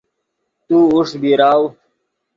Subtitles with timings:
[0.67, 1.63] تو اوݰ بیراؤ